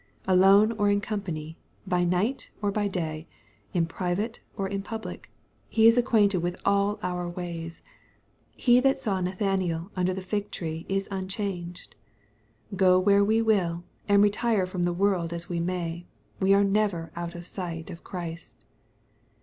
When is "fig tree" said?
10.23-10.87